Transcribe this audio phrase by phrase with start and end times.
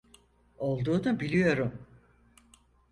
[0.59, 1.73] Olduğunu biliyorum.